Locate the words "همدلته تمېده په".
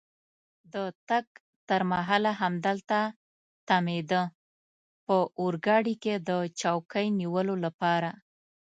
2.41-5.15